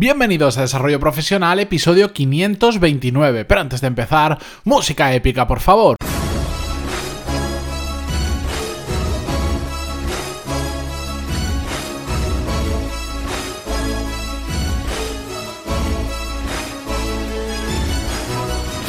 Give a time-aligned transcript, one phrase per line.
[0.00, 3.44] Bienvenidos a Desarrollo Profesional, episodio 529.
[3.44, 5.96] Pero antes de empezar, música épica, por favor.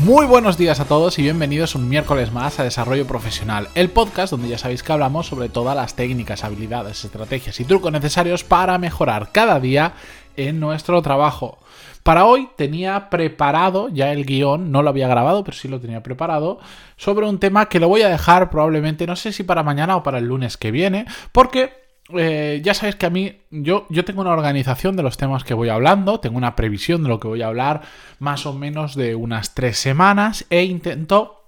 [0.10, 4.32] Muy buenos días a todos y bienvenidos un miércoles más a Desarrollo Profesional, el podcast
[4.32, 8.80] donde ya sabéis que hablamos sobre todas las técnicas, habilidades, estrategias y trucos necesarios para
[8.80, 9.94] mejorar cada día
[10.36, 11.60] en nuestro trabajo.
[12.02, 16.02] Para hoy tenía preparado ya el guion, no lo había grabado, pero sí lo tenía
[16.02, 16.58] preparado,
[16.98, 20.02] sobre un tema que lo voy a dejar probablemente, no sé si para mañana o
[20.02, 24.22] para el lunes que viene, porque eh, ya sabéis que a mí, yo, yo tengo
[24.22, 27.42] una organización de los temas que voy hablando, tengo una previsión de lo que voy
[27.42, 27.82] a hablar
[28.20, 31.39] más o menos de unas tres semanas e intento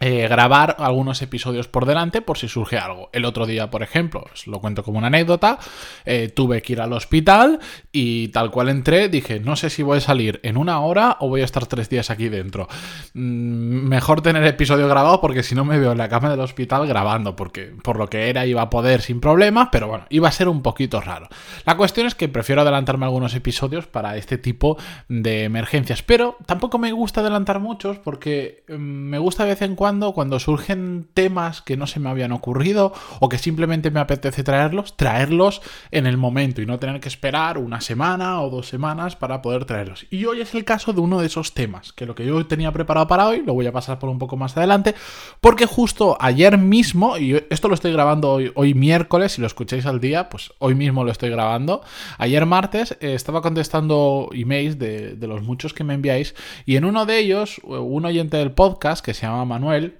[0.00, 3.10] eh, grabar algunos episodios por delante por si surge algo.
[3.12, 5.58] El otro día, por ejemplo, os lo cuento como una anécdota,
[6.04, 7.60] eh, tuve que ir al hospital
[7.92, 11.28] y tal cual entré, dije, no sé si voy a salir en una hora o
[11.28, 12.68] voy a estar tres días aquí dentro.
[13.14, 16.88] Mm, mejor tener episodio grabado porque si no me veo en la cama del hospital
[16.88, 20.32] grabando, porque por lo que era iba a poder sin problemas, pero bueno, iba a
[20.32, 21.28] ser un poquito raro.
[21.64, 24.76] La cuestión es que prefiero adelantarme algunos episodios para este tipo
[25.08, 29.76] de emergencias, pero tampoco me gusta adelantar muchos porque mm, me gusta de vez en
[29.76, 34.42] cuando cuando, surgen temas que no se me habían ocurrido o que simplemente me apetece
[34.42, 35.60] traerlos, traerlos
[35.90, 39.66] en el momento y no tener que esperar una semana o dos semanas para poder
[39.66, 40.06] traerlos.
[40.10, 42.72] Y hoy es el caso de uno de esos temas, que lo que yo tenía
[42.72, 44.94] preparado para hoy, lo voy a pasar por un poco más adelante,
[45.42, 49.84] porque justo ayer mismo, y esto lo estoy grabando hoy, hoy miércoles, si lo escucháis
[49.84, 51.82] al día, pues hoy mismo lo estoy grabando,
[52.16, 56.86] ayer martes eh, estaba contestando emails de, de los muchos que me enviáis y en
[56.86, 59.92] uno de ellos, un oyente del podcast que se llama Manuel, elle.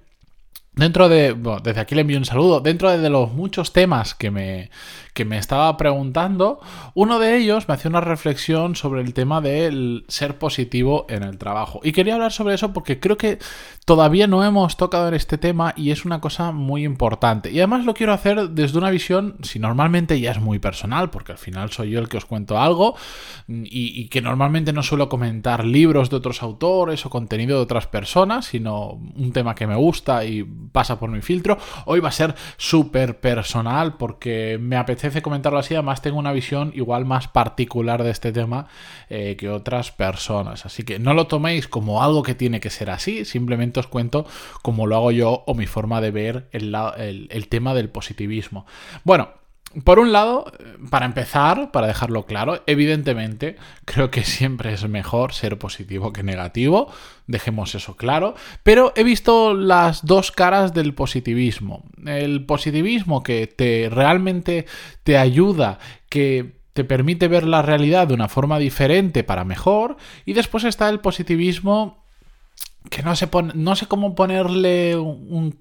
[0.76, 4.70] Dentro de, desde aquí le envío un saludo, dentro de los muchos temas que me,
[5.12, 6.58] que me estaba preguntando,
[6.94, 11.38] uno de ellos me hacía una reflexión sobre el tema del ser positivo en el
[11.38, 11.80] trabajo.
[11.84, 13.38] Y quería hablar sobre eso porque creo que
[13.84, 17.52] todavía no hemos tocado en este tema y es una cosa muy importante.
[17.52, 21.30] Y además lo quiero hacer desde una visión, si normalmente ya es muy personal, porque
[21.30, 22.96] al final soy yo el que os cuento algo
[23.46, 28.46] y que normalmente no suelo comentar libros de otros autores o contenido de otras personas,
[28.46, 31.58] sino un tema que me gusta y pasa por mi filtro.
[31.86, 36.72] Hoy va a ser súper personal porque me apetece comentarlo así, además tengo una visión
[36.74, 38.66] igual más particular de este tema
[39.08, 40.66] eh, que otras personas.
[40.66, 44.26] Así que no lo toméis como algo que tiene que ser así, simplemente os cuento
[44.62, 46.74] cómo lo hago yo o mi forma de ver el,
[47.30, 48.66] el tema del positivismo.
[49.04, 49.43] Bueno,
[49.82, 50.52] por un lado,
[50.90, 56.92] para empezar, para dejarlo claro, evidentemente creo que siempre es mejor ser positivo que negativo,
[57.26, 61.84] dejemos eso claro, pero he visto las dos caras del positivismo.
[62.06, 64.66] El positivismo que te realmente
[65.02, 70.34] te ayuda, que te permite ver la realidad de una forma diferente para mejor, y
[70.34, 72.03] después está el positivismo
[72.90, 75.56] que no sé, no sé cómo ponerle un,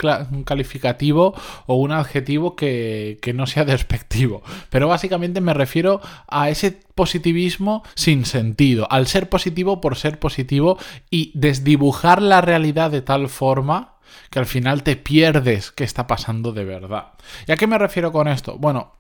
[0.46, 1.34] calificativo
[1.66, 7.84] o un adjetivo que, que, no sea despectivo, pero básicamente me refiero a ese positivismo
[7.96, 10.78] sin sentido, al ser positivo por ser positivo
[11.10, 13.94] y desdibujar la realidad de tal forma
[14.30, 17.14] que al final te pierdes qué está pasando de verdad.
[17.48, 18.58] ¿Y a qué me refiero con esto?
[18.58, 18.94] Bueno,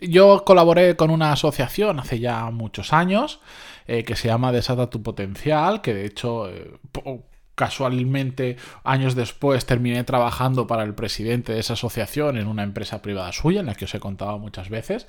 [0.00, 3.40] yo colaboré con una asociación hace ya muchos años
[3.86, 6.78] eh, que se llama Desata tu Potencial, que de hecho eh,
[7.58, 13.32] casualmente años después terminé trabajando para el presidente de esa asociación en una empresa privada
[13.32, 15.08] suya, en la que os he contado muchas veces.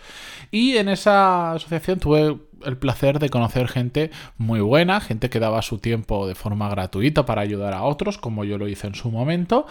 [0.50, 5.62] Y en esa asociación tuve el placer de conocer gente muy buena, gente que daba
[5.62, 9.12] su tiempo de forma gratuita para ayudar a otros, como yo lo hice en su
[9.12, 9.68] momento.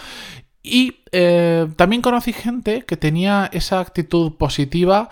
[0.63, 5.09] Y eh, también conocí gente que tenía esa actitud positiva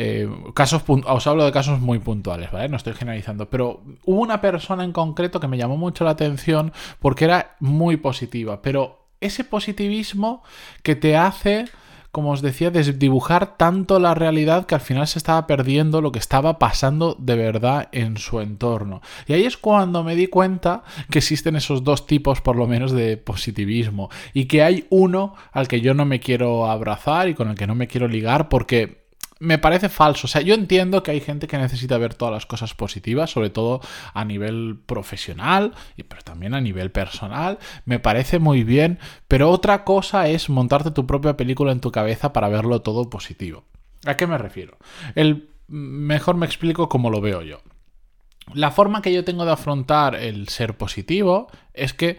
[0.00, 2.68] eh, casos os hablo de casos muy puntuales, ¿vale?
[2.68, 6.72] No estoy generalizando, pero hubo una persona en concreto que me llamó mucho la atención
[7.00, 10.44] porque era muy positiva, pero ese positivismo
[10.84, 11.64] que te hace
[12.10, 16.18] como os decía, desdibujar tanto la realidad que al final se estaba perdiendo lo que
[16.18, 19.02] estaba pasando de verdad en su entorno.
[19.26, 22.92] Y ahí es cuando me di cuenta que existen esos dos tipos por lo menos
[22.92, 27.50] de positivismo y que hay uno al que yo no me quiero abrazar y con
[27.50, 29.07] el que no me quiero ligar porque
[29.38, 30.26] me parece falso.
[30.26, 33.50] O sea, yo entiendo que hay gente que necesita ver todas las cosas positivas, sobre
[33.50, 33.80] todo
[34.14, 35.74] a nivel profesional,
[36.08, 37.58] pero también a nivel personal.
[37.84, 38.98] Me parece muy bien,
[39.28, 43.64] pero otra cosa es montarte tu propia película en tu cabeza para verlo todo positivo.
[44.04, 44.78] ¿A qué me refiero?
[45.14, 47.60] El mejor me explico cómo lo veo yo.
[48.54, 52.16] La forma que yo tengo de afrontar el ser positivo es que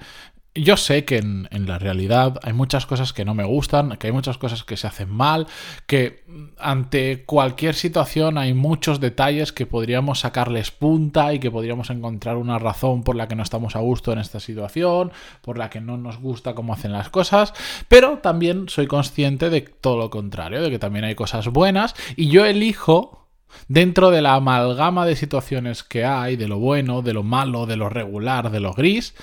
[0.56, 4.14] yo sé que en, la realidad hay muchas cosas que no me gustan, que hay
[4.14, 5.48] muchas cosas que se hacen mal,
[5.86, 6.24] que
[6.58, 12.58] ante cualquier situación hay muchos detalles que podríamos sacarles punta y que podríamos encontrar una
[12.58, 15.12] razón por la que no estamos a gusto en esta situación,
[15.42, 17.54] por la que no nos gusta cómo hacen las cosas,
[17.88, 22.30] pero también soy consciente de todo lo contrario, de que también hay cosas buenas y
[22.30, 23.29] yo elijo
[23.68, 27.78] Dentro de la amalgama de situaciones que hay, de lo bueno, de lo malo, de
[27.78, 29.14] lo regular, de lo gris,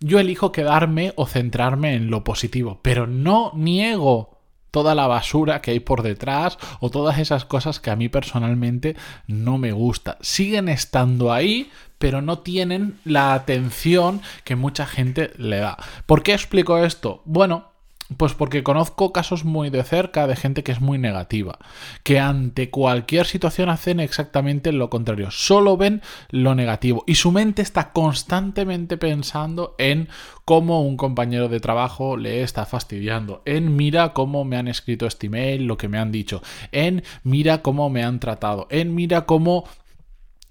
[0.00, 4.34] yo elijo quedarme o centrarme en lo positivo, pero no niego
[4.70, 8.96] toda la basura que hay por detrás o todas esas cosas que a mí personalmente
[9.28, 10.18] no me gusta.
[10.20, 15.78] Siguen estando ahí, pero no tienen la atención que mucha gente le da.
[16.06, 17.22] ¿Por qué explico esto?
[17.24, 17.73] Bueno,
[18.16, 21.58] pues porque conozco casos muy de cerca de gente que es muy negativa,
[22.02, 27.62] que ante cualquier situación hacen exactamente lo contrario, solo ven lo negativo y su mente
[27.62, 30.08] está constantemente pensando en
[30.44, 35.26] cómo un compañero de trabajo le está fastidiando, en mira cómo me han escrito este
[35.26, 36.42] email, lo que me han dicho,
[36.72, 39.64] en mira cómo me han tratado, en mira cómo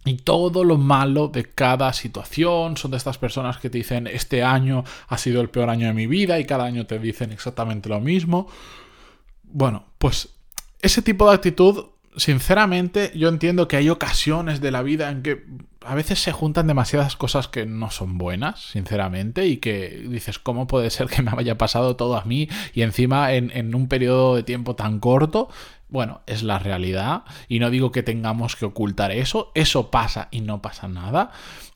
[0.05, 2.77] y todo lo malo de cada situación.
[2.77, 5.93] Son de estas personas que te dicen este año ha sido el peor año de
[5.93, 8.47] mi vida y cada año te dicen exactamente lo mismo.
[9.43, 10.29] Bueno, pues
[10.81, 11.85] ese tipo de actitud,
[12.17, 15.45] sinceramente, yo entiendo que hay ocasiones de la vida en que
[15.85, 20.67] a veces se juntan demasiadas cosas que no son buenas, sinceramente, y que dices, ¿cómo
[20.67, 24.43] puede ser que me haya pasado todo a mí y encima en, un periodo de
[24.43, 25.49] tiempo tan corto?
[25.89, 30.41] Bueno, es la realidad y no digo que tengamos que ocultar eso, eso pasa y
[30.41, 31.31] no pasa nada.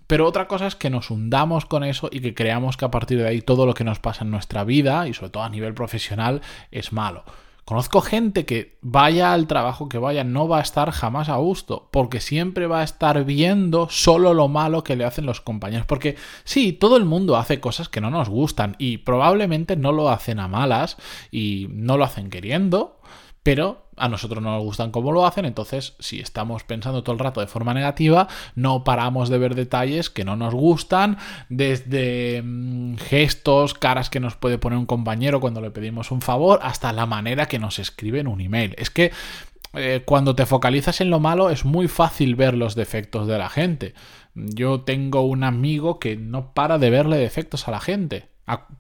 [0.08, 3.18] Pero otra cosa es que nos hundamos con eso y que creamos que a partir
[3.18, 5.74] de ahí todo lo que nos pasa en nuestra vida y sobre todo a nivel
[5.74, 6.42] profesional
[6.72, 7.26] es malo.
[7.68, 11.90] Conozco gente que vaya al trabajo que vaya, no va a estar jamás a gusto,
[11.92, 15.86] porque siempre va a estar viendo solo lo malo que le hacen los compañeros.
[15.86, 16.16] Porque
[16.46, 20.40] sí, todo el mundo hace cosas que no nos gustan y probablemente no lo hacen
[20.40, 20.96] a malas
[21.30, 23.02] y no lo hacen queriendo,
[23.48, 27.20] pero a nosotros no nos gustan cómo lo hacen, entonces si estamos pensando todo el
[27.20, 31.18] rato de forma negativa, no paramos de ver detalles que no nos gustan,
[31.48, 36.60] desde mm, gestos, caras que nos puede poner un compañero cuando le pedimos un favor,
[36.62, 38.76] hasta la manera que nos escriben un email.
[38.78, 39.14] Es que
[39.76, 43.48] eh, cuando te focalizas en lo malo es muy fácil ver los defectos de la
[43.48, 43.94] gente.
[44.36, 48.28] Yo tengo un amigo que no para de verle defectos a la gente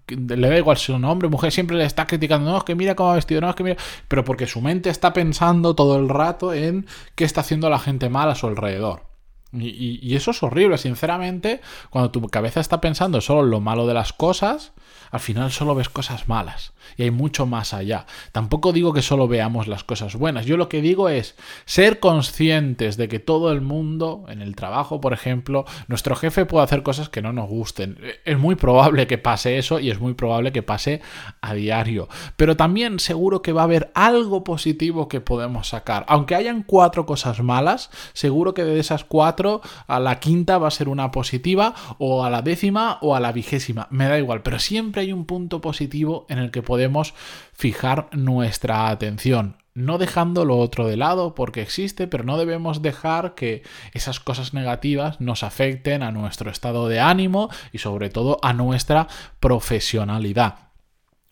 [0.08, 2.96] le da igual si un hombre, mujer, siempre le está criticando, no, es que mira
[2.96, 3.78] cómo ha vestido, no, es que mira,
[4.08, 6.86] pero porque su mente está pensando todo el rato en
[7.16, 9.08] qué está haciendo la gente mal a su alrededor.
[9.54, 13.94] Y, eso es horrible, sinceramente, cuando tu cabeza está pensando solo en lo malo de
[13.94, 14.74] las cosas,
[15.11, 18.05] al final solo ves cosas malas y hay mucho más allá.
[18.31, 21.35] Tampoco digo que solo veamos las cosas buenas, yo lo que digo es
[21.65, 26.63] ser conscientes de que todo el mundo, en el trabajo, por ejemplo, nuestro jefe puede
[26.63, 27.97] hacer cosas que no nos gusten.
[28.25, 31.01] Es muy probable que pase eso y es muy probable que pase
[31.41, 36.05] a diario, pero también seguro que va a haber algo positivo que podemos sacar.
[36.07, 40.71] Aunque hayan cuatro cosas malas, seguro que de esas cuatro a la quinta va a
[40.71, 44.59] ser una positiva o a la décima o a la vigésima, me da igual, pero
[44.59, 47.13] siempre hay un punto positivo en el que podemos
[47.54, 53.36] fijar nuestra atención no dejando lo otro de lado porque existe, pero no debemos dejar
[53.36, 53.62] que
[53.94, 59.07] esas cosas negativas nos afecten a nuestro estado de ánimo y sobre todo a nuestra
[59.39, 60.72] profesionalidad.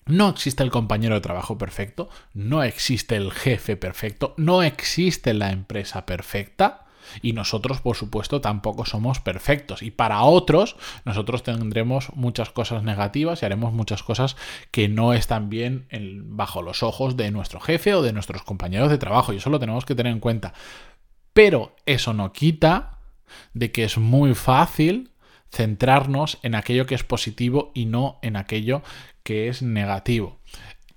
[0.05, 5.49] No existe el compañero de trabajo perfecto, no existe el jefe perfecto, no existe la
[5.49, 6.84] empresa perfecta.
[7.21, 9.81] Y nosotros, por supuesto, tampoco somos perfectos.
[9.81, 10.75] Y para otros,
[11.05, 14.35] nosotros tendremos muchas cosas negativas y haremos muchas cosas
[14.71, 15.87] que no están bien
[16.25, 19.33] bajo los ojos de nuestro jefe o de nuestros compañeros de trabajo.
[19.33, 20.53] Y eso lo tenemos que tener en cuenta.
[21.33, 22.99] Pero eso no quita
[23.53, 25.11] de que es muy fácil
[25.51, 28.83] centrarnos en aquello que es positivo y no en aquello
[29.23, 30.39] que es negativo.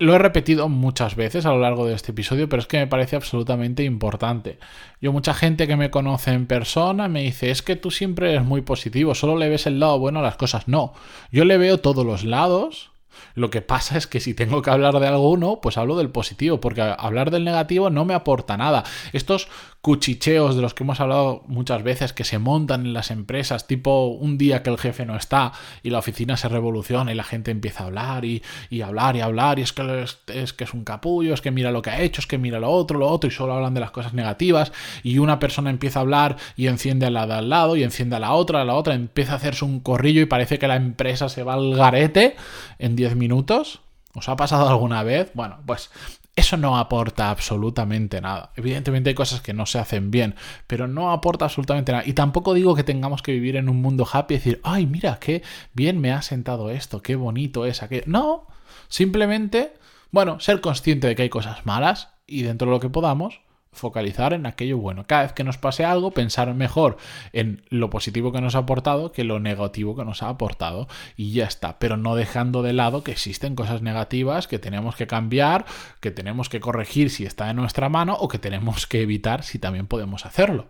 [0.01, 2.87] Lo he repetido muchas veces a lo largo de este episodio, pero es que me
[2.87, 4.57] parece absolutamente importante.
[5.01, 8.45] Yo mucha gente que me conoce en persona me dice, es que tú siempre eres
[8.45, 10.69] muy positivo, solo le ves el lado bueno a las cosas.
[10.69, 10.93] No,
[11.33, 12.91] yo le veo todos los lados
[13.35, 16.59] lo que pasa es que si tengo que hablar de alguno, pues hablo del positivo,
[16.59, 18.83] porque hablar del negativo no me aporta nada.
[19.13, 19.47] Estos
[19.81, 24.07] cuchicheos de los que hemos hablado muchas veces que se montan en las empresas, tipo
[24.07, 27.51] un día que el jefe no está y la oficina se revoluciona y la gente
[27.51, 28.41] empieza a hablar y,
[28.83, 31.81] hablar y hablar y es que es, que es un capullo, es que mira lo
[31.81, 33.91] que ha hecho, es que mira lo otro, lo otro y solo hablan de las
[33.91, 37.77] cosas negativas y una persona empieza a hablar y enciende a la de al lado
[37.77, 40.59] y enciende a la otra, a la otra, empieza a hacerse un corrillo y parece
[40.59, 42.35] que la empresa se va al garete
[42.79, 43.79] en 10 minutos.
[44.15, 45.31] ¿Os ha pasado alguna vez?
[45.35, 45.91] Bueno, pues
[46.35, 48.51] eso no aporta absolutamente nada.
[48.55, 50.35] Evidentemente hay cosas que no se hacen bien,
[50.67, 52.03] pero no aporta absolutamente nada.
[52.05, 55.19] Y tampoco digo que tengamos que vivir en un mundo happy y decir, ay, mira,
[55.19, 55.43] qué
[55.73, 58.03] bien me ha sentado esto, qué bonito es aquello.
[58.05, 58.47] No,
[58.87, 59.73] simplemente,
[60.11, 64.33] bueno, ser consciente de que hay cosas malas y dentro de lo que podamos, focalizar
[64.33, 65.05] en aquello bueno.
[65.07, 66.97] Cada vez que nos pase algo, pensar mejor
[67.33, 71.31] en lo positivo que nos ha aportado que lo negativo que nos ha aportado y
[71.33, 75.65] ya está, pero no dejando de lado que existen cosas negativas que tenemos que cambiar,
[75.99, 79.59] que tenemos que corregir si está en nuestra mano o que tenemos que evitar si
[79.59, 80.67] también podemos hacerlo.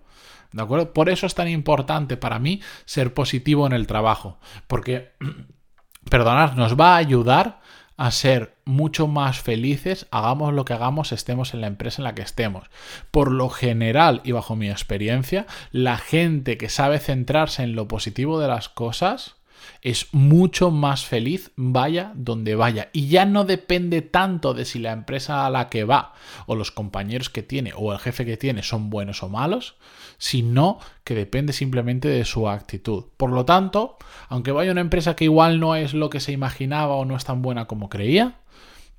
[0.52, 0.94] ¿De acuerdo?
[0.94, 5.12] Por eso es tan importante para mí ser positivo en el trabajo, porque
[6.10, 7.62] perdonad, nos va a ayudar
[8.00, 12.16] a ser mucho más felices, hagamos lo que hagamos, estemos en la empresa en la
[12.16, 12.70] que estemos.
[13.12, 18.40] Por lo general y bajo mi experiencia, la gente que sabe centrarse en lo positivo
[18.40, 19.36] de las cosas,
[19.82, 22.90] es mucho más feliz vaya donde vaya.
[22.94, 26.14] Y ya no depende tanto de si la empresa a la que va
[26.46, 29.76] o los compañeros que tiene o el jefe que tiene son buenos o malos,
[30.18, 33.06] sino que depende simplemente de su actitud.
[33.18, 33.98] Por lo tanto,
[34.28, 37.26] aunque vaya una empresa que igual no es lo que se imaginaba o no es
[37.26, 38.40] tan buena como creía,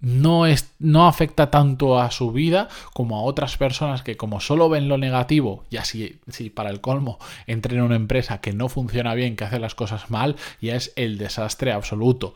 [0.00, 4.68] no, es, no afecta tanto a su vida como a otras personas que como solo
[4.68, 8.68] ven lo negativo, y así si para el colmo entren en una empresa que no
[8.68, 12.34] funciona bien, que hace las cosas mal, ya es el desastre absoluto.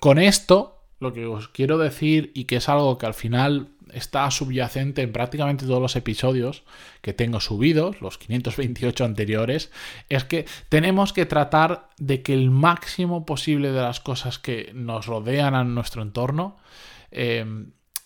[0.00, 4.30] Con esto, lo que os quiero decir, y que es algo que al final está
[4.30, 6.62] subyacente en prácticamente todos los episodios
[7.00, 9.70] que tengo subidos, los 528 anteriores,
[10.08, 15.06] es que tenemos que tratar de que el máximo posible de las cosas que nos
[15.06, 16.56] rodean a nuestro entorno,
[17.10, 17.44] eh,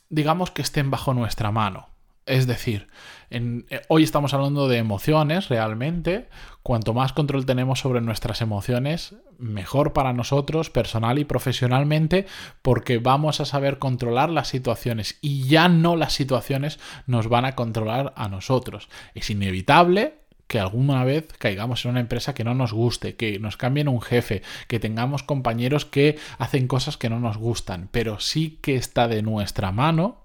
[0.08, 1.91] digamos que estén bajo nuestra mano.
[2.25, 2.87] Es decir,
[3.31, 6.29] eh, hoy estamos hablando de emociones realmente.
[6.62, 12.26] Cuanto más control tenemos sobre nuestras emociones, mejor para nosotros, personal y profesionalmente,
[12.62, 17.57] porque vamos a saber controlar las situaciones y ya no las situaciones nos van a
[17.57, 18.88] controlar a nosotros.
[19.14, 23.57] Es inevitable que alguna vez caigamos en una empresa que no nos guste, que nos
[23.57, 28.59] cambien un jefe, que tengamos compañeros que hacen cosas que no nos gustan, pero sí
[28.61, 30.22] que está de nuestra mano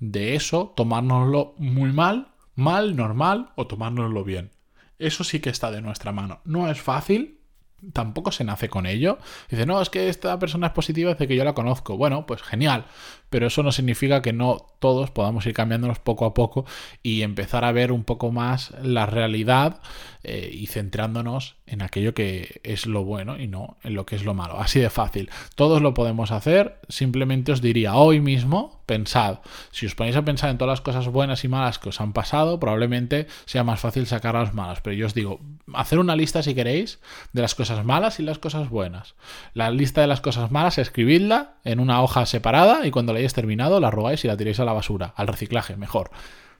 [0.00, 4.50] de eso tomárnoslo muy mal, mal, normal o tomárnoslo bien.
[4.98, 6.40] Eso sí que está de nuestra mano.
[6.44, 7.40] No es fácil,
[7.92, 9.18] tampoco se nace con ello.
[9.48, 11.96] Dice, no, es que esta persona es positiva desde que yo la conozco.
[11.96, 12.84] Bueno, pues genial,
[13.30, 16.64] pero eso no significa que no todos podamos ir cambiándonos poco a poco
[17.02, 19.80] y empezar a ver un poco más la realidad
[20.22, 24.24] eh, y centrándonos en aquello que es lo bueno y no en lo que es
[24.24, 24.58] lo malo.
[24.58, 25.30] Así de fácil.
[25.54, 26.80] Todos lo podemos hacer.
[26.88, 29.38] Simplemente os diría hoy mismo, pensad,
[29.70, 32.12] si os ponéis a pensar en todas las cosas buenas y malas que os han
[32.12, 34.80] pasado, probablemente sea más fácil sacar las malas.
[34.80, 35.38] Pero yo os digo,
[35.72, 36.98] hacer una lista si queréis
[37.32, 39.14] de las cosas malas y las cosas buenas.
[39.54, 43.32] La lista de las cosas malas, escribidla en una hoja separada y cuando la hayáis
[43.32, 46.10] terminado la robáis y la tiréis a la basura, al reciclaje, mejor.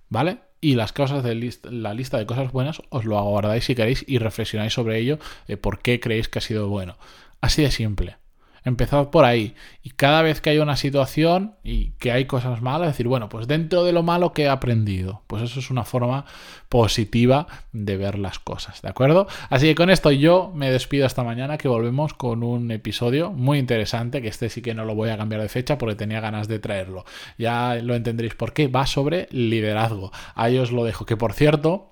[0.09, 0.39] ¿Vale?
[0.61, 1.35] Y las cosas de
[1.65, 5.19] la lista de cosas buenas os lo aguardáis si queréis y reflexionáis sobre ello,
[5.49, 6.97] eh, por qué creéis que ha sido bueno.
[7.41, 8.20] Así de simple.
[8.64, 9.55] Empezad por ahí.
[9.83, 13.47] Y cada vez que hay una situación y que hay cosas malas, decir, bueno, pues
[13.47, 15.23] dentro de lo malo que he aprendido.
[15.26, 16.25] Pues eso es una forma
[16.69, 19.26] positiva de ver las cosas, ¿de acuerdo?
[19.49, 23.59] Así que con esto yo me despido esta mañana, que volvemos con un episodio muy
[23.59, 26.49] interesante, que este sí que no lo voy a cambiar de fecha porque tenía ganas
[26.49, 27.05] de traerlo.
[27.38, 28.69] Ya lo entenderéis por qué.
[28.69, 30.12] Va sobre liderazgo.
[30.35, 31.07] Ahí os lo dejo.
[31.07, 31.90] Que por cierto,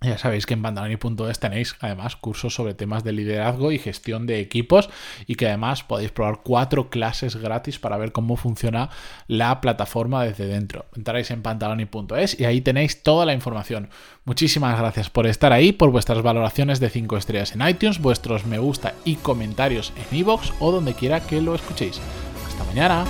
[0.00, 4.40] ya sabéis que en pantaloni.es tenéis además cursos sobre temas de liderazgo y gestión de
[4.40, 4.88] equipos
[5.26, 8.90] y que además podéis probar cuatro clases gratis para ver cómo funciona
[9.26, 10.86] la plataforma desde dentro.
[10.96, 13.90] Entraréis en pantaloni.es y ahí tenéis toda la información.
[14.24, 18.58] Muchísimas gracias por estar ahí, por vuestras valoraciones de 5 estrellas en iTunes, vuestros me
[18.58, 22.00] gusta y comentarios en iVoox o donde quiera que lo escuchéis.
[22.46, 23.04] Hasta mañana.